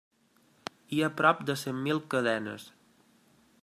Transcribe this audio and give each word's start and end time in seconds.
Hi 0.99 1.03
ha 1.03 1.11
prop 1.19 1.45
de 1.51 1.57
cent 1.67 1.79
mil 1.89 2.03
cadenes. 2.15 2.69